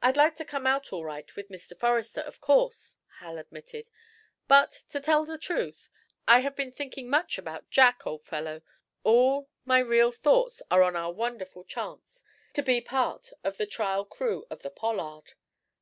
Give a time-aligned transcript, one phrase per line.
[0.00, 1.78] "I'd like to come out all right with Mr.
[1.78, 3.90] Forrester, of course," Hal admitted.
[4.48, 5.90] "But, to tell the truth,
[6.26, 8.62] I haven't been thinking much about Jack, old fellow,
[9.02, 14.06] all my real thoughts are on our wonderful chance to be part of the trial
[14.06, 15.34] crew of the 'Pollard.'"